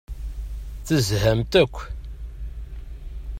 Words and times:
Tezhamt 0.87 1.53
akk. 1.61 1.75